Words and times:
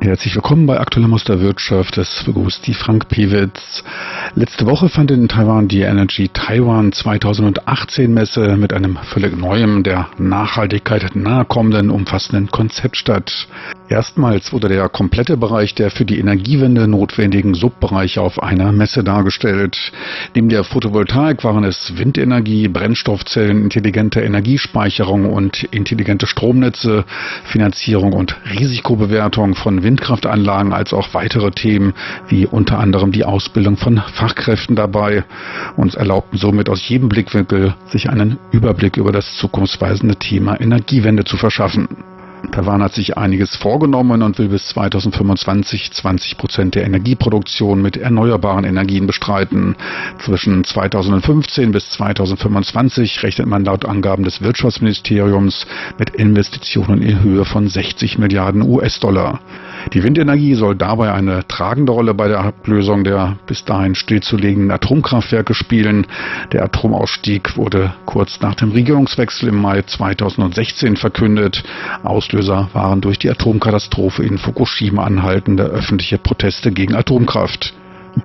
Herzlich 0.00 0.34
willkommen 0.34 0.66
bei 0.66 0.78
Aktueller 0.78 1.08
Muster 1.08 1.40
Wirtschaft. 1.40 1.96
Es 1.98 2.22
begrüßt 2.24 2.66
die 2.66 2.74
Frank 2.74 3.08
Pewitz. 3.08 3.82
Letzte 4.34 4.66
Woche 4.66 4.88
fand 4.88 5.10
in 5.10 5.26
Taiwan 5.26 5.68
die 5.68 5.80
Energy 5.80 6.28
Taiwan 6.28 6.92
2018 6.92 8.12
Messe 8.12 8.56
mit 8.56 8.72
einem 8.72 8.96
völlig 8.96 9.36
neuen, 9.36 9.82
der 9.82 10.08
Nachhaltigkeit 10.18 11.16
nahekommenden, 11.16 11.90
umfassenden 11.90 12.50
Konzept 12.50 12.96
statt. 12.96 13.48
Erstmals 13.88 14.52
wurde 14.52 14.68
der 14.68 14.88
komplette 14.88 15.36
Bereich 15.36 15.74
der 15.76 15.92
für 15.92 16.04
die 16.04 16.18
Energiewende 16.18 16.88
notwendigen 16.88 17.54
Subbereiche 17.54 18.20
auf 18.20 18.42
einer 18.42 18.72
Messe 18.72 19.04
dargestellt. 19.04 19.92
Neben 20.34 20.48
der 20.48 20.64
Photovoltaik 20.64 21.44
waren 21.44 21.62
es 21.62 21.92
Windenergie, 21.96 22.66
Brennstoffzellen, 22.66 23.62
intelligente 23.62 24.20
Energiespeicherung 24.20 25.26
und 25.26 25.62
intelligente 25.70 26.26
Stromnetze, 26.26 27.04
Finanzierung 27.44 28.12
und 28.12 28.36
Risikobewertung 28.58 29.54
von 29.54 29.84
Windkraftanlagen 29.84 30.72
als 30.72 30.92
auch 30.92 31.14
weitere 31.14 31.52
Themen 31.52 31.94
wie 32.28 32.44
unter 32.44 32.80
anderem 32.80 33.12
die 33.12 33.24
Ausbildung 33.24 33.76
von 33.76 34.02
Fachkräften 34.14 34.74
dabei. 34.74 35.24
Uns 35.76 35.94
erlaubten 35.94 36.38
somit 36.38 36.68
aus 36.68 36.88
jedem 36.88 37.08
Blickwinkel 37.08 37.74
sich 37.86 38.10
einen 38.10 38.38
Überblick 38.50 38.96
über 38.96 39.12
das 39.12 39.36
zukunftsweisende 39.36 40.16
Thema 40.16 40.60
Energiewende 40.60 41.22
zu 41.22 41.36
verschaffen. 41.36 41.88
Taiwan 42.52 42.82
hat 42.82 42.94
sich 42.94 43.16
einiges 43.16 43.56
vorgenommen 43.56 44.22
und 44.22 44.38
will 44.38 44.48
bis 44.48 44.68
2025 44.68 45.92
20 45.92 46.38
Prozent 46.38 46.74
der 46.74 46.84
Energieproduktion 46.84 47.82
mit 47.82 47.96
erneuerbaren 47.96 48.64
Energien 48.64 49.06
bestreiten. 49.06 49.76
Zwischen 50.18 50.64
2015 50.64 51.72
bis 51.72 51.90
2025 51.90 53.22
rechnet 53.22 53.46
man 53.46 53.64
laut 53.64 53.84
Angaben 53.84 54.24
des 54.24 54.42
Wirtschaftsministeriums 54.42 55.66
mit 55.98 56.10
Investitionen 56.10 57.02
in 57.02 57.22
Höhe 57.22 57.44
von 57.44 57.68
60 57.68 58.18
Milliarden 58.18 58.62
US-Dollar. 58.62 59.40
Die 59.92 60.02
Windenergie 60.02 60.54
soll 60.54 60.74
dabei 60.74 61.12
eine 61.12 61.46
tragende 61.46 61.92
Rolle 61.92 62.12
bei 62.12 62.28
der 62.28 62.40
Ablösung 62.40 63.04
der 63.04 63.38
bis 63.46 63.64
dahin 63.64 63.94
stillzulegenden 63.94 64.70
Atomkraftwerke 64.70 65.54
spielen. 65.54 66.06
Der 66.52 66.64
Atomausstieg 66.64 67.56
wurde 67.56 67.94
kurz 68.04 68.40
nach 68.40 68.56
dem 68.56 68.72
Regierungswechsel 68.72 69.48
im 69.48 69.60
Mai 69.60 69.82
2016 69.82 70.96
verkündet. 70.96 71.62
Auslöser 72.02 72.68
waren 72.72 73.00
durch 73.00 73.18
die 73.18 73.30
Atomkatastrophe 73.30 74.24
in 74.24 74.38
Fukushima 74.38 75.04
anhaltende 75.04 75.64
öffentliche 75.64 76.18
Proteste 76.18 76.72
gegen 76.72 76.94
Atomkraft. 76.94 77.72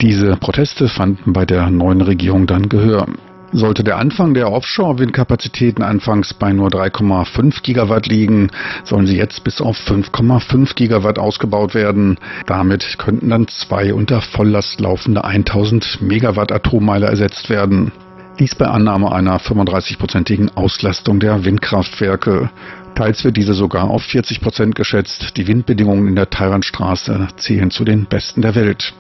Diese 0.02 0.38
Proteste 0.38 0.88
fanden 0.88 1.34
bei 1.34 1.46
der 1.46 1.70
neuen 1.70 2.02
Regierung 2.02 2.48
dann 2.48 2.70
Gehör. 2.70 3.08
Sollte 3.54 3.84
der 3.84 3.98
Anfang 3.98 4.34
der 4.34 4.50
Offshore-Windkapazitäten 4.50 5.84
anfangs 5.84 6.34
bei 6.34 6.54
nur 6.54 6.70
3,5 6.70 7.62
Gigawatt 7.62 8.08
liegen, 8.08 8.50
sollen 8.86 9.08
sie 9.08 9.18
jetzt 9.18 9.44
bis 9.44 9.60
auf 9.60 9.78
5,5 9.78 10.74
Gigawatt 10.76 11.20
ausgebaut 11.20 11.76
werden. 11.76 12.18
Damit 12.46 12.98
könnten 12.98 13.30
dann 13.30 13.50
zwei 13.50 13.94
unter 13.94 14.22
Volllast 14.22 14.80
laufende 14.80 15.26
1000 15.26 16.02
Megawatt 16.02 16.54
Atommeiler 16.54 17.10
ersetzt 17.10 17.50
werden. 17.50 17.92
Dies 18.40 18.56
bei 18.56 18.68
Annahme 18.68 19.12
einer 19.12 19.38
35-prozentigen 19.40 20.56
Auslastung 20.56 21.20
der 21.20 21.44
Windkraftwerke. 21.44 22.50
Teils 22.96 23.26
wird 23.26 23.36
diese 23.36 23.54
sogar 23.54 23.90
auf 23.90 24.02
40 24.04 24.40
Prozent 24.40 24.76
geschätzt. 24.76 25.36
Die 25.36 25.48
Windbedingungen 25.48 26.08
in 26.08 26.16
der 26.16 26.30
Taiwanstraße 26.30 27.28
zählen 27.36 27.70
zu 27.70 27.84
den 27.84 28.06
besten 28.06 28.42
der 28.42 28.56
Welt. 28.56 28.94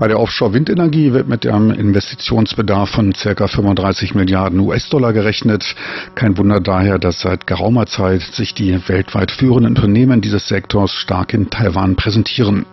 Bei 0.00 0.08
der 0.08 0.18
Offshore-Windenergie 0.18 1.12
wird 1.12 1.28
mit 1.28 1.46
einem 1.46 1.70
Investitionsbedarf 1.70 2.88
von 2.88 3.12
ca. 3.12 3.46
35 3.46 4.14
Milliarden 4.14 4.58
US-Dollar 4.58 5.12
gerechnet. 5.12 5.74
Kein 6.14 6.38
Wunder 6.38 6.58
daher, 6.58 6.98
dass 6.98 7.20
seit 7.20 7.46
geraumer 7.46 7.84
Zeit 7.84 8.22
sich 8.22 8.54
die 8.54 8.88
weltweit 8.88 9.30
führenden 9.30 9.76
Unternehmen 9.76 10.22
dieses 10.22 10.48
Sektors 10.48 10.94
stark 10.94 11.34
in 11.34 11.50
Taiwan 11.50 11.96
präsentieren. 11.96 12.64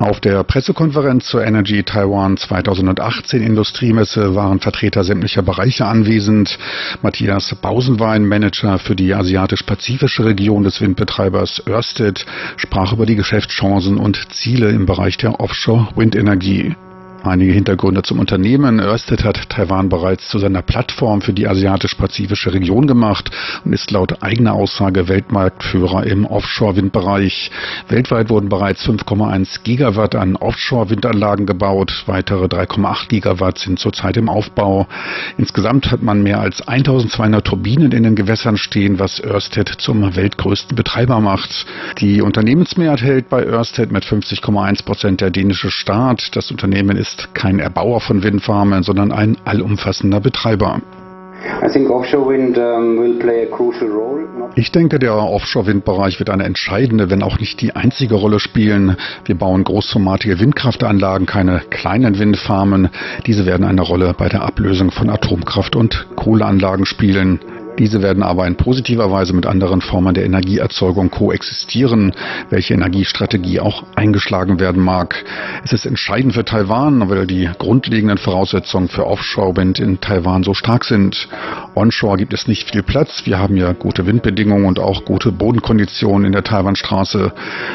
Auf 0.00 0.18
der 0.18 0.42
Pressekonferenz 0.44 1.26
zur 1.26 1.44
Energy 1.44 1.82
Taiwan 1.82 2.38
2018 2.38 3.42
Industriemesse 3.42 4.34
waren 4.34 4.58
Vertreter 4.58 5.04
sämtlicher 5.04 5.42
Bereiche 5.42 5.84
anwesend. 5.84 6.58
Matthias 7.02 7.54
Bausenwein, 7.56 8.24
Manager 8.24 8.78
für 8.78 8.96
die 8.96 9.12
asiatisch-pazifische 9.12 10.24
Region 10.24 10.64
des 10.64 10.80
Windbetreibers 10.80 11.64
Ørsted, 11.68 12.24
sprach 12.56 12.94
über 12.94 13.04
die 13.04 13.16
Geschäftschancen 13.16 13.98
und 13.98 14.32
Ziele 14.32 14.70
im 14.70 14.86
Bereich 14.86 15.18
der 15.18 15.38
Offshore-Windenergie. 15.38 16.76
Einige 17.22 17.52
Hintergründe 17.52 18.02
zum 18.02 18.18
Unternehmen. 18.18 18.80
Ørsted 18.80 19.24
hat 19.24 19.50
Taiwan 19.50 19.90
bereits 19.90 20.28
zu 20.28 20.38
seiner 20.38 20.62
Plattform 20.62 21.20
für 21.20 21.34
die 21.34 21.46
asiatisch-pazifische 21.46 22.54
Region 22.54 22.86
gemacht 22.86 23.30
und 23.62 23.74
ist 23.74 23.90
laut 23.90 24.22
eigener 24.22 24.54
Aussage 24.54 25.06
Weltmarktführer 25.06 26.06
im 26.06 26.24
Offshore-Windbereich. 26.24 27.50
Weltweit 27.88 28.30
wurden 28.30 28.48
bereits 28.48 28.86
5,1 28.88 29.62
Gigawatt 29.62 30.14
an 30.14 30.36
Offshore-Windanlagen 30.36 31.44
gebaut. 31.44 32.04
Weitere 32.06 32.46
3,8 32.46 33.08
Gigawatt 33.08 33.58
sind 33.58 33.78
zurzeit 33.78 34.16
im 34.16 34.30
Aufbau. 34.30 34.86
Insgesamt 35.36 35.92
hat 35.92 36.02
man 36.02 36.22
mehr 36.22 36.40
als 36.40 36.66
1200 36.66 37.46
Turbinen 37.46 37.92
in 37.92 38.02
den 38.02 38.14
Gewässern 38.14 38.56
stehen, 38.56 38.98
was 38.98 39.22
Ørsted 39.22 39.68
zum 39.68 40.16
weltgrößten 40.16 40.74
Betreiber 40.74 41.20
macht. 41.20 41.66
Die 41.98 42.22
Unternehmensmehrheit 42.22 43.02
hält 43.02 43.28
bei 43.28 43.44
Ørsted 43.44 43.92
mit 43.92 44.04
50,1 44.04 44.84
Prozent 44.84 45.20
der 45.20 45.30
dänische 45.30 45.70
Staat. 45.70 46.34
Das 46.34 46.50
Unternehmen 46.50 46.96
ist 46.96 47.09
ist 47.10 47.34
kein 47.34 47.58
Erbauer 47.58 48.00
von 48.00 48.22
Windfarmen, 48.22 48.82
sondern 48.82 49.12
ein 49.12 49.36
allumfassender 49.44 50.20
Betreiber. 50.20 50.80
Ich 54.56 54.72
denke, 54.72 54.98
der 54.98 55.14
Offshore-Windbereich 55.14 56.18
wird 56.18 56.30
eine 56.30 56.44
entscheidende, 56.44 57.10
wenn 57.10 57.22
auch 57.22 57.38
nicht 57.38 57.60
die 57.62 57.74
einzige 57.74 58.14
Rolle 58.14 58.38
spielen. 58.38 58.96
Wir 59.24 59.34
bauen 59.36 59.64
großformatige 59.64 60.38
Windkraftanlagen, 60.38 61.26
keine 61.26 61.62
kleinen 61.70 62.18
Windfarmen. 62.18 62.90
Diese 63.26 63.46
werden 63.46 63.66
eine 63.66 63.82
Rolle 63.82 64.14
bei 64.16 64.28
der 64.28 64.42
Ablösung 64.42 64.90
von 64.90 65.08
Atomkraft 65.08 65.76
und 65.76 66.08
Kohleanlagen 66.14 66.84
spielen. 66.84 67.40
Diese 67.78 68.02
werden 68.02 68.22
aber 68.22 68.46
in 68.46 68.56
positiver 68.56 69.10
Weise 69.10 69.34
mit 69.34 69.46
anderen 69.46 69.80
Formen 69.80 70.14
der 70.14 70.24
Energieerzeugung 70.24 71.10
koexistieren, 71.10 72.12
welche 72.50 72.74
Energiestrategie 72.74 73.60
auch 73.60 73.84
eingeschlagen 73.96 74.60
werden 74.60 74.82
mag. 74.82 75.24
Es 75.64 75.72
ist 75.72 75.86
entscheidend 75.86 76.34
für 76.34 76.44
Taiwan, 76.44 77.08
weil 77.08 77.26
die 77.26 77.48
grundlegenden 77.58 78.18
Voraussetzungen 78.18 78.88
für 78.88 79.06
Offshore-Wind 79.06 79.78
in 79.78 80.00
Taiwan 80.00 80.42
so 80.42 80.54
stark 80.54 80.84
sind. 80.84 81.28
Onshore 81.74 82.16
gibt 82.18 82.34
es 82.34 82.48
nicht 82.48 82.70
viel 82.70 82.82
Platz. 82.82 83.22
Wir 83.24 83.38
haben 83.38 83.56
ja 83.56 83.72
gute 83.72 84.06
Windbedingungen 84.06 84.66
und 84.66 84.78
auch 84.78 85.04
gute 85.04 85.32
Bodenkonditionen 85.32 86.26
in 86.26 86.32
der 86.32 86.44
Taiwanstraße. 86.44 87.32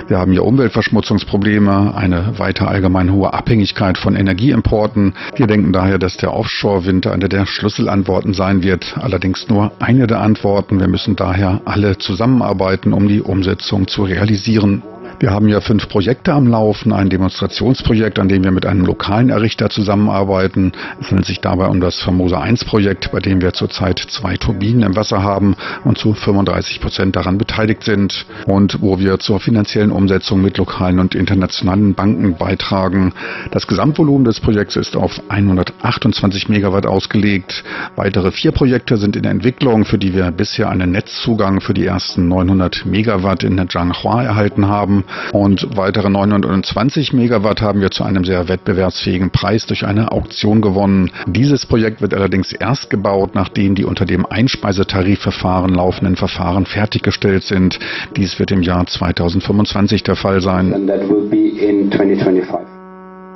Wir 0.08 0.20
haben 0.20 0.32
hier 0.32 0.44
Umweltverschmutzungsprobleme, 0.44 1.96
eine 1.96 2.38
weiter 2.38 2.68
allgemein 2.68 3.12
hohe 3.12 3.34
Abhängigkeit 3.34 3.98
von 3.98 4.16
Energieimporten. 4.16 5.14
Wir 5.36 5.48
denken 5.48 5.72
daher, 5.72 5.98
dass 5.98 6.18
der 6.18 6.34
Offshore-Wind 6.34 7.08
eine 7.08 7.30
der 7.30 7.46
Schlüsselantworten 7.46 8.34
sein 8.34 8.64
wird, 8.64 8.98
allerdings 9.00 9.48
nur 9.50 9.72
eine 9.86 10.08
der 10.08 10.22
Antworten. 10.22 10.80
Wir 10.80 10.88
müssen 10.88 11.16
daher 11.16 11.62
alle 11.66 12.00
zusammenarbeiten, 12.00 12.92
um 12.92 13.08
die 13.08 13.22
Umsetzung 13.22 13.88
zu 13.88 14.04
realisieren. 14.04 14.82
Wir 15.18 15.32
haben 15.32 15.48
ja 15.48 15.62
fünf 15.62 15.88
Projekte 15.88 16.34
am 16.34 16.48
Laufen, 16.48 16.92
ein 16.92 17.10
Demonstrationsprojekt, 17.10 18.20
an 18.20 18.28
dem 18.28 18.44
wir 18.44 18.52
mit 18.52 18.66
einem 18.66 18.86
lokalen 18.86 19.30
Errichter 19.30 19.70
zusammenarbeiten. 19.70 20.74
Es 21.00 21.08
handelt 21.08 21.26
sich 21.26 21.40
dabei 21.40 21.68
um 21.68 21.80
das 21.80 22.02
Formosa 22.02 22.42
1 22.42 22.66
Projekt, 22.66 23.12
bei 23.14 23.20
dem 23.20 23.40
wir 23.42 23.54
zurzeit 23.54 24.00
zwei 24.00 24.36
Turbinen 24.36 24.84
im 24.84 24.96
Wasser 24.98 25.24
haben 25.24 25.56
und 25.86 25.98
zu 25.98 26.14
35 26.14 26.82
Prozent 26.82 27.16
daran 27.16 27.38
beteiligt 27.38 27.86
sind 27.86 28.26
und 28.46 28.82
wo 28.82 29.00
wir 29.00 29.18
zur 29.20 29.40
finanziellen 29.40 29.92
Umsetzung 29.92 30.42
mit 30.42 30.58
lokalen 30.58 31.00
und 31.00 31.16
internationalen 31.16 31.94
Banken 31.94 32.36
beitragen. 32.36 33.14
Das 33.52 33.68
Gesamtvolumen 33.68 34.26
des 34.26 34.42
Projekts 34.42 34.76
ist 34.76 34.98
auf 34.98 35.22
128 35.30 36.50
Megawatt 36.50 36.86
ausgelegt. 36.86 37.64
Weitere 37.96 38.32
vier 38.32 38.52
Projekte 38.52 38.98
sind 38.98 39.16
in 39.16 39.24
der 39.24 39.32
Entwicklung, 39.32 39.86
für 39.86 39.98
die 39.98 40.14
wir 40.14 40.30
bisher 40.32 40.70
einen 40.70 40.92
Netzzugang 40.92 41.62
für 41.62 41.74
die 41.74 41.86
ersten 41.86 42.28
900 42.28 42.86
Megawatt 42.86 43.44
in 43.44 43.66
Zhanghua 43.70 44.22
erhalten 44.22 44.68
haben 44.68 45.05
und 45.34 45.76
weitere 45.76 46.10
920 46.10 47.14
Megawatt 47.14 47.62
haben 47.62 47.82
wir 47.82 47.92
zu 47.92 48.04
einem 48.04 48.24
sehr 48.24 48.48
wettbewerbsfähigen 48.48 49.32
Preis 49.32 49.66
durch 49.66 49.86
eine 49.86 50.12
Auktion 50.12 50.62
gewonnen. 50.62 51.12
Dieses 51.28 51.66
Projekt 51.66 52.02
wird 52.02 52.14
allerdings 52.14 52.54
erst 52.54 52.90
gebaut, 52.90 53.36
nachdem 53.36 53.76
die 53.76 53.86
unter 53.86 54.06
dem 54.06 54.26
Einspeisetarifverfahren 54.26 55.74
laufenden 55.74 56.16
Verfahren 56.16 56.66
fertiggestellt 56.66 57.44
sind. 57.44 57.80
Dies 58.16 58.40
wird 58.40 58.52
im 58.52 58.62
Jahr 58.62 58.86
2025 58.86 60.04
der 60.04 60.16
Fall 60.16 60.42
sein. 60.42 60.74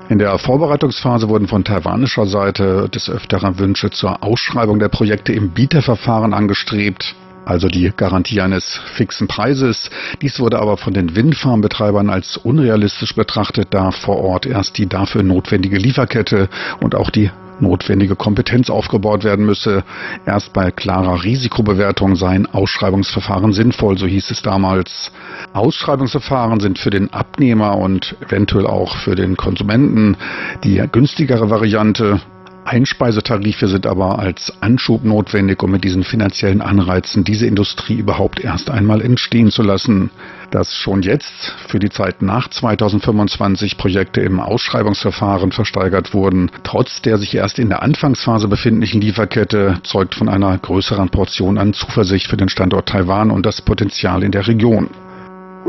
In 0.09 0.17
der 0.17 0.39
Vorbereitungsphase 0.39 1.29
wurden 1.29 1.47
von 1.47 1.63
taiwanischer 1.63 2.25
Seite 2.25 2.89
des 2.89 3.09
Öfteren 3.11 3.59
Wünsche 3.59 3.91
zur 3.91 4.23
Ausschreibung 4.23 4.79
der 4.79 4.89
Projekte 4.89 5.33
im 5.33 5.51
Bieterverfahren 5.51 6.33
angestrebt 6.33 7.15
also 7.49 7.67
die 7.67 7.91
Garantie 7.95 8.41
eines 8.41 8.79
fixen 8.93 9.27
Preises. 9.27 9.89
Dies 10.21 10.39
wurde 10.39 10.59
aber 10.59 10.77
von 10.77 10.93
den 10.93 11.15
Windfarmbetreibern 11.15 12.09
als 12.11 12.37
unrealistisch 12.37 13.15
betrachtet, 13.15 13.69
da 13.71 13.89
vor 13.89 14.17
Ort 14.17 14.45
erst 14.45 14.77
die 14.77 14.87
dafür 14.87 15.23
notwendige 15.23 15.77
Lieferkette 15.77 16.47
und 16.79 16.93
auch 16.93 17.09
die 17.09 17.31
notwendige 17.59 18.15
Kompetenz 18.15 18.69
aufgebaut 18.69 19.23
werden 19.23 19.45
müsse. 19.45 19.83
Erst 20.25 20.53
bei 20.53 20.69
klarer 20.69 21.23
Risikobewertung 21.23 22.15
seien 22.15 22.45
Ausschreibungsverfahren 22.45 23.51
sinnvoll, 23.51 23.97
so 23.97 24.05
hieß 24.05 24.29
es 24.29 24.43
damals. 24.43 25.11
Ausschreibungsverfahren 25.53 26.59
sind 26.59 26.77
für 26.77 26.91
den 26.91 27.11
Abnehmer 27.11 27.77
und 27.77 28.15
eventuell 28.21 28.67
auch 28.67 28.95
für 28.97 29.15
den 29.15 29.37
Konsumenten 29.37 30.17
die 30.63 30.81
günstigere 30.91 31.49
Variante. 31.49 32.21
Einspeisetarife 32.65 33.67
sind 33.67 33.87
aber 33.87 34.19
als 34.19 34.53
Anschub 34.61 35.03
notwendig, 35.03 35.63
um 35.63 35.71
mit 35.71 35.83
diesen 35.83 36.03
finanziellen 36.03 36.61
Anreizen 36.61 37.23
diese 37.23 37.47
Industrie 37.47 37.95
überhaupt 37.95 38.39
erst 38.39 38.69
einmal 38.69 39.01
entstehen 39.01 39.49
zu 39.49 39.63
lassen. 39.63 40.11
Dass 40.51 40.75
schon 40.75 41.01
jetzt 41.01 41.55
für 41.67 41.79
die 41.79 41.89
Zeit 41.89 42.21
nach 42.21 42.49
2025 42.49 43.77
Projekte 43.77 44.21
im 44.21 44.39
Ausschreibungsverfahren 44.39 45.51
versteigert 45.51 46.13
wurden, 46.13 46.51
trotz 46.63 47.01
der 47.01 47.17
sich 47.17 47.35
erst 47.35 47.59
in 47.59 47.69
der 47.69 47.81
Anfangsphase 47.81 48.47
befindlichen 48.47 49.01
Lieferkette, 49.01 49.79
zeugt 49.83 50.15
von 50.15 50.29
einer 50.29 50.57
größeren 50.57 51.09
Portion 51.09 51.57
an 51.57 51.73
Zuversicht 51.73 52.27
für 52.27 52.37
den 52.37 52.49
Standort 52.49 52.89
Taiwan 52.89 53.31
und 53.31 53.45
das 53.45 53.61
Potenzial 53.61 54.23
in 54.23 54.31
der 54.31 54.47
Region. 54.47 54.89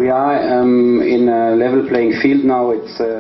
Uh, 0.01 0.05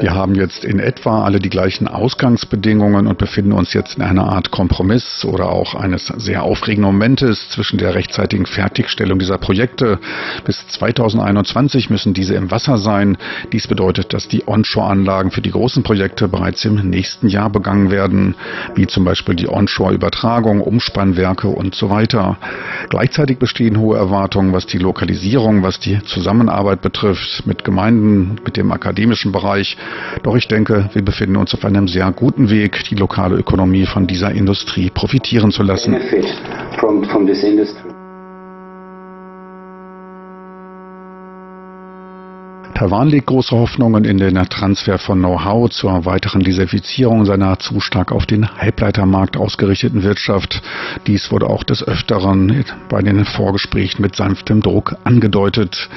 Wir 0.00 0.15
haben 0.15 0.35
jetzt 0.35 0.65
in 0.65 0.79
etwa 0.79 1.25
alle 1.25 1.38
die 1.38 1.50
gleichen 1.50 1.87
Ausgangsbedingungen 1.87 3.06
und 3.06 3.19
befinden 3.19 3.53
uns 3.53 3.75
jetzt 3.75 3.99
in 3.99 4.03
einer 4.03 4.25
Art 4.25 4.50
Kompromiss 4.50 5.27
oder 5.27 5.50
auch 5.50 5.75
eines 5.75 6.06
sehr 6.06 6.43
aufregenden 6.43 6.91
Momentes 6.91 7.50
zwischen 7.50 7.77
der 7.77 7.94
rechtzeitigen 7.94 8.47
Fertigstellung 8.47 9.19
dieser 9.19 9.37
Projekte. 9.37 9.99
Bis 10.47 10.67
2021 10.69 11.91
müssen 11.91 12.15
diese 12.15 12.35
im 12.35 12.50
Wasser 12.50 12.79
sein. 12.79 13.19
Dies 13.53 13.67
bedeutet, 13.67 14.15
dass 14.15 14.29
die 14.29 14.49
Onshore-Anlagen 14.49 15.32
für 15.32 15.43
die 15.43 15.50
großen 15.50 15.82
Projekte 15.82 16.29
bereits 16.29 16.65
im 16.65 16.77
nächsten 16.88 17.29
Jahr 17.29 17.50
begangen 17.50 17.91
werden, 17.91 18.37
wie 18.75 18.87
zum 18.87 19.05
Beispiel 19.05 19.35
die 19.35 19.50
Onshore-Übertragung, 19.50 20.62
Umspannwerke 20.62 21.49
und 21.49 21.75
so 21.75 21.91
weiter. 21.91 22.38
Gleichzeitig 22.88 23.38
bestehen 23.38 23.79
hohe 23.79 23.99
Erwartungen, 23.99 24.55
was 24.55 24.65
die 24.67 24.79
Lokalisierung, 24.79 25.62
was 25.62 25.79
die 25.79 26.03
Zusammenarbeit 26.05 26.69
Zusammenarbeit 26.70 26.82
betrifft 26.82 27.46
mit 27.46 27.64
Gemeinden, 27.64 28.37
mit 28.44 28.56
dem 28.56 28.72
akademischen 28.72 29.32
Bereich. 29.32 29.76
Doch 30.22 30.37
ich 30.37 30.46
denke, 30.49 30.90
wir 30.93 31.02
befinden 31.02 31.37
uns 31.37 31.55
auf 31.55 31.64
einem 31.64 31.88
sehr 31.88 32.11
guten 32.12 32.50
Weg, 32.50 32.84
die 32.84 32.94
lokale 32.94 33.37
Ökonomie 33.37 33.87
von 33.87 34.06
dieser 34.06 34.31
Industrie 34.32 34.90
profitieren 34.90 35.50
zu 35.50 35.62
lassen. 35.62 35.96
Taiwan 42.81 43.11
legt 43.11 43.27
große 43.27 43.55
Hoffnungen 43.55 44.06
in 44.06 44.17
den 44.17 44.37
Transfer 44.49 44.97
von 44.97 45.19
Know-how 45.19 45.69
zur 45.69 46.06
weiteren 46.06 46.41
Diversifizierung 46.41 47.27
seiner 47.27 47.59
zu 47.59 47.79
stark 47.79 48.11
auf 48.11 48.25
den 48.25 48.56
Halbleitermarkt 48.56 49.37
ausgerichteten 49.37 50.03
Wirtschaft. 50.03 50.62
Dies 51.06 51.31
wurde 51.31 51.47
auch 51.47 51.62
des 51.62 51.87
Öfteren 51.87 52.65
bei 52.88 53.03
den 53.03 53.27
Vorgesprächen 53.27 54.00
mit 54.00 54.17
sanftem 54.17 54.62
Druck 54.62 54.97
angedeutet. 55.05 55.91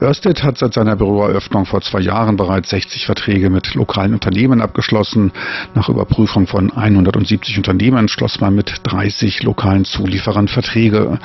Örsted 0.00 0.42
hat 0.42 0.58
seit 0.58 0.74
seiner 0.74 0.96
Büroeröffnung 0.96 1.66
vor 1.66 1.82
zwei 1.82 2.00
Jahren 2.00 2.36
bereits 2.36 2.70
60 2.70 3.06
Verträge 3.06 3.48
mit 3.48 3.74
lokalen 3.74 4.12
Unternehmen 4.12 4.60
abgeschlossen. 4.60 5.30
Nach 5.76 5.88
Überprüfung 5.88 6.48
von 6.48 6.72
170 6.72 7.58
Unternehmen 7.58 8.08
schloss 8.08 8.40
man 8.40 8.56
mit 8.56 8.74
30 8.82 9.44
lokalen 9.44 9.84
Zulieferern 9.84 10.48
Verträge. 10.48 11.20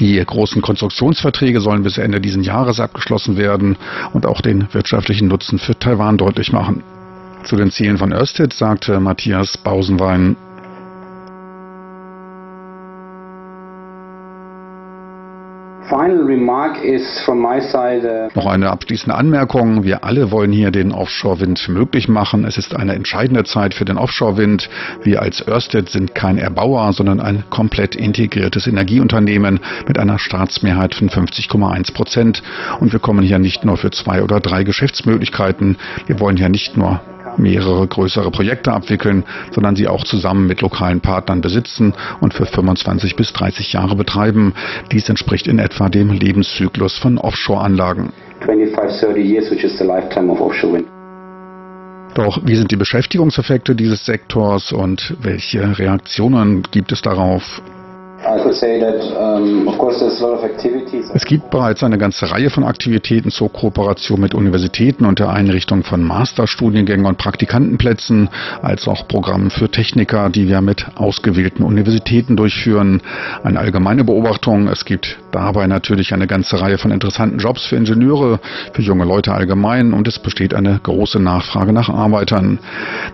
Die 0.00 0.16
großen 0.16 0.62
Konstruktionsverträge 0.62 1.60
sollen 1.60 1.84
bis 1.84 1.96
Ende 1.96 2.20
dieses 2.20 2.44
Jahres 2.44 2.80
abgeschlossen 2.80 3.36
werden 3.36 3.76
und 4.12 4.26
auch 4.26 4.40
den 4.48 4.72
wirtschaftlichen 4.72 5.28
Nutzen 5.28 5.58
für 5.58 5.78
Taiwan 5.78 6.16
deutlich 6.16 6.52
machen. 6.52 6.82
Zu 7.44 7.56
den 7.56 7.70
Zielen 7.70 7.98
von 7.98 8.12
Örsted 8.12 8.52
sagte 8.52 8.98
Matthias 8.98 9.58
Bausenwein, 9.58 10.36
Noch 18.34 18.46
eine 18.46 18.70
abschließende 18.70 19.16
Anmerkung. 19.16 19.84
Wir 19.84 20.04
alle 20.04 20.30
wollen 20.30 20.52
hier 20.52 20.70
den 20.70 20.92
Offshore-Wind 20.92 21.68
möglich 21.70 22.08
machen. 22.08 22.44
Es 22.44 22.58
ist 22.58 22.76
eine 22.76 22.94
entscheidende 22.94 23.44
Zeit 23.44 23.72
für 23.72 23.86
den 23.86 23.96
Offshore-Wind. 23.96 24.68
Wir 25.02 25.22
als 25.22 25.46
Ørsted 25.48 25.88
sind 25.88 26.14
kein 26.14 26.36
Erbauer, 26.36 26.92
sondern 26.92 27.20
ein 27.20 27.44
komplett 27.48 27.96
integriertes 27.96 28.66
Energieunternehmen 28.66 29.60
mit 29.86 29.98
einer 29.98 30.18
Staatsmehrheit 30.18 30.94
von 30.94 31.08
50,1 31.08 31.94
Prozent. 31.94 32.42
Und 32.80 32.92
wir 32.92 33.00
kommen 33.00 33.24
hier 33.24 33.38
nicht 33.38 33.64
nur 33.64 33.78
für 33.78 33.90
zwei 33.90 34.22
oder 34.22 34.40
drei 34.40 34.64
Geschäftsmöglichkeiten. 34.64 35.78
Wir 36.06 36.20
wollen 36.20 36.36
hier 36.36 36.50
nicht 36.50 36.76
nur 36.76 37.00
mehrere 37.38 37.86
größere 37.86 38.30
Projekte 38.30 38.72
abwickeln, 38.72 39.24
sondern 39.50 39.76
sie 39.76 39.88
auch 39.88 40.04
zusammen 40.04 40.46
mit 40.46 40.60
lokalen 40.60 41.00
Partnern 41.00 41.40
besitzen 41.40 41.94
und 42.20 42.34
für 42.34 42.46
25 42.46 43.16
bis 43.16 43.32
30 43.32 43.72
Jahre 43.72 43.96
betreiben. 43.96 44.54
Dies 44.92 45.08
entspricht 45.08 45.46
in 45.46 45.58
etwa 45.58 45.88
dem 45.88 46.10
Lebenszyklus 46.10 46.98
von 46.98 47.18
Offshore-Anlagen. 47.18 48.12
Doch 52.14 52.40
wie 52.44 52.56
sind 52.56 52.70
die 52.70 52.76
Beschäftigungseffekte 52.76 53.74
dieses 53.74 54.04
Sektors 54.04 54.72
und 54.72 55.16
welche 55.20 55.78
Reaktionen 55.78 56.62
gibt 56.70 56.92
es 56.92 57.02
darauf? 57.02 57.62
Es 61.14 61.24
gibt 61.24 61.50
bereits 61.50 61.82
eine 61.82 61.96
ganze 61.96 62.30
Reihe 62.30 62.50
von 62.50 62.64
Aktivitäten 62.64 63.30
zur 63.30 63.50
Kooperation 63.50 64.20
mit 64.20 64.34
Universitäten 64.34 65.06
und 65.06 65.18
der 65.18 65.30
Einrichtung 65.30 65.82
von 65.82 66.02
Masterstudiengängen 66.04 67.06
und 67.06 67.16
Praktikantenplätzen, 67.16 68.28
als 68.60 68.86
auch 68.86 69.08
Programmen 69.08 69.50
für 69.50 69.70
Techniker, 69.70 70.28
die 70.28 70.46
wir 70.46 70.60
mit 70.60 70.86
ausgewählten 70.96 71.62
Universitäten 71.62 72.36
durchführen. 72.36 73.00
Eine 73.42 73.60
allgemeine 73.60 74.04
Beobachtung, 74.04 74.68
es 74.68 74.84
gibt 74.84 75.18
dabei 75.32 75.66
natürlich 75.66 76.12
eine 76.12 76.26
ganze 76.26 76.60
Reihe 76.60 76.76
von 76.76 76.90
interessanten 76.90 77.38
Jobs 77.38 77.64
für 77.64 77.76
Ingenieure, 77.76 78.40
für 78.74 78.82
junge 78.82 79.06
Leute 79.06 79.32
allgemein 79.32 79.94
und 79.94 80.06
es 80.06 80.18
besteht 80.18 80.52
eine 80.52 80.78
große 80.82 81.18
Nachfrage 81.18 81.72
nach 81.72 81.88
Arbeitern. 81.88 82.58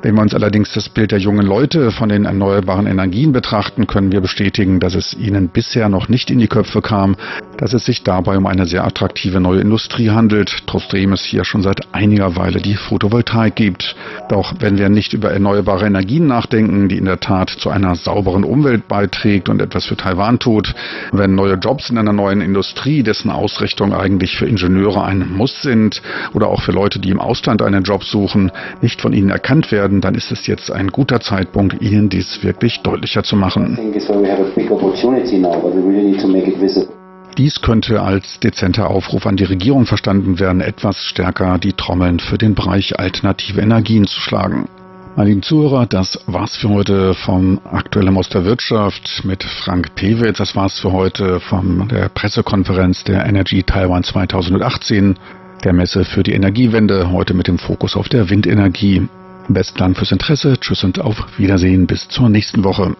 Wenn 0.03 0.17
wir 0.17 0.23
uns 0.23 0.35
allerdings 0.35 0.73
das 0.73 0.89
Bild 0.89 1.13
der 1.13 1.21
jungen 1.21 1.47
Leute 1.47 1.93
von 1.93 2.09
den 2.09 2.25
erneuerbaren 2.25 2.89
Energien 2.89 3.33
betrachten, 3.33 3.87
können 3.87 4.11
wir 4.11 4.21
bestätigen, 4.21 4.81
dass 4.81 4.97
es 4.97 5.04
ihnen 5.13 5.49
bisher 5.49 5.91
noch 5.91 6.09
nicht 6.09 6.31
in 6.31 6.39
die 6.39 6.49
Köpfe 6.49 6.81
kam, 6.81 7.17
dass 7.59 7.75
es 7.75 7.85
sich 7.85 8.03
dabei 8.03 8.39
um 8.39 8.47
eine 8.47 8.65
sehr 8.65 8.85
attraktive 8.85 9.41
neue 9.41 9.61
Industrie 9.61 10.11
handelt, 10.11 10.67
trotzdem 10.67 11.13
es 11.13 11.23
hier 11.23 11.45
schon 11.45 11.63
seit 11.63 11.93
einiger 11.93 12.37
Weile 12.37 12.61
die 12.61 12.77
Photovoltaik 12.77 13.55
gibt. 13.55 13.95
Doch 14.29 14.55
wenn 14.61 14.79
wir 14.79 14.89
nicht 14.89 15.13
über 15.13 15.31
erneuerbare 15.31 15.87
Energien 15.87 16.27
nachdenken, 16.27 16.89
die 16.89 16.97
in 16.97 17.05
der 17.05 17.21
Tat 17.21 17.51
zu 17.51 17.71
einer 17.71 17.95
sauberen 17.95 18.45
Umwelt 18.45 18.89
beiträgt 18.89 19.49
und 19.49 19.61
etwas 19.61 19.85
für 19.85 19.97
Taiwan 19.97 20.39
tut, 20.39 20.75
wenn 21.13 21.35
neue 21.35 21.55
Jobs 21.55 21.91
in 21.91 21.99
einer 21.99 22.13
neuen 22.13 22.41
Industrie, 22.41 23.03
dessen 23.03 23.31
Ausrichtung 23.31 23.93
eigentlich 23.93 24.37
für 24.37 24.47
Ingenieure 24.47 25.05
ein 25.05 25.31
Muss 25.37 25.63
sind 25.63 26.01
oder 26.33 26.49
auch 26.49 26.63
für 26.63 26.73
Leute, 26.73 26.99
die 26.99 27.11
im 27.11 27.21
Ausland 27.21 27.61
einen 27.61 27.85
Job 27.85 28.05
suchen, 28.05 28.51
nicht 28.81 29.01
von 29.01 29.13
ihnen 29.13 29.31
erkannt 29.31 29.71
werden, 29.71 30.01
dann 30.01 30.15
ist 30.15 30.33
es 30.33 30.47
jetzt 30.47 30.71
ein 30.71 30.89
guter 30.89 31.21
Zeitpunkt, 31.21 31.83
ihnen 31.83 32.09
dies 32.09 32.43
wirklich 32.43 32.81
deutlicher 32.81 33.23
zu 33.23 33.37
machen 33.37 33.75
Dies 37.37 37.61
könnte 37.61 38.01
als 38.01 38.39
dezenter 38.39 38.91
Aufruf 38.91 39.27
an 39.27 39.37
die 39.37 39.45
Regierung 39.45 39.87
verstanden 39.87 40.39
werden, 40.39 40.61
etwas 40.61 41.05
stärker 41.05 41.59
die 41.59 41.73
Trommeln 41.73 42.21
für 42.21 42.39
den 42.39 42.55
Bereich 42.55 42.99
alternative 42.99 43.61
Energien 43.61 44.07
zu 44.07 44.21
schlagen. 44.21 44.69
Meine 45.17 45.31
lieben 45.31 45.43
Zuhörer, 45.43 45.87
das 45.87 46.19
war's 46.27 46.57
für 46.57 46.69
heute 46.71 47.15
vom 47.15 47.61
Aktuellen 47.65 48.17
aus 48.17 48.29
der 48.29 48.45
Wirtschaft 48.45 49.23
mit 49.25 49.45
Frank 49.45 49.95
Pewitz. 49.95 50.39
Das 50.39 50.57
war's 50.57 50.81
für 50.81 50.93
heute 50.93 51.39
von 51.39 51.89
der 51.89 52.09
Pressekonferenz 52.09 53.05
der 53.05 53.25
Energy 53.25 53.63
Taiwan 53.63 54.03
2018, 54.03 55.17
der 55.63 55.73
Messe 55.73 56.05
für 56.05 56.25
die 56.25 56.33
Energiewende, 56.33 57.13
heute 57.13 57.35
mit 57.35 57.47
dem 57.47 57.59
Fokus 57.59 57.97
auf 57.97 58.09
der 58.09 58.29
Windenergie. 58.29 59.09
Besten 59.49 59.79
Dank 59.79 59.97
fürs 59.97 60.11
Interesse, 60.11 60.59
tschüss 60.59 60.83
und 60.85 61.01
auf 61.01 61.39
Wiedersehen 61.39 61.87
bis 61.87 62.09
zur 62.09 62.29
nächsten 62.29 62.65
Woche. 62.65 62.97